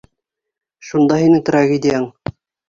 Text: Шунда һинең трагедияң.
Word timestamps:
Шунда 0.87 1.19
һинең 1.25 1.45
трагедияң. 1.51 2.09